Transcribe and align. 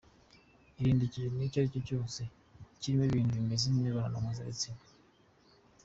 Irinde 0.79 1.03
ikintu 1.05 1.37
icyo 1.47 1.59
aricyo 1.61 1.81
cyose 1.87 2.21
ikirimo 2.75 3.03
ibintu 3.05 3.33
bimeze 3.39 3.63
nk’imibonano 3.67 4.15
mpuzabitsina:. 4.23 4.83